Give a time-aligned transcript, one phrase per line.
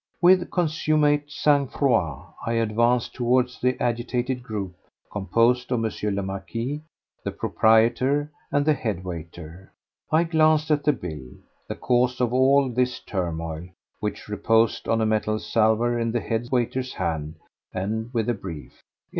[0.19, 4.73] With consummate sang froid, I advanced towards the agitated group
[5.11, 6.15] composed of M.
[6.15, 6.81] le Marquis,
[7.23, 9.71] the proprietor, and the head waiter.
[10.11, 11.27] I glanced at the bill,
[11.67, 13.67] the cause of all this turmoil,
[13.99, 17.35] which reposed on a metal salver in the head waiter's hand,
[17.71, 18.87] and with a brief: "If M.